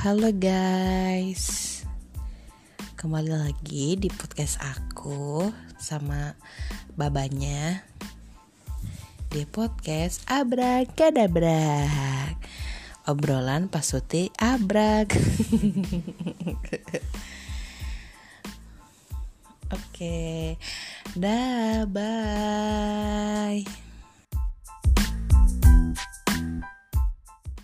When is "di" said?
4.00-4.08, 9.28-9.44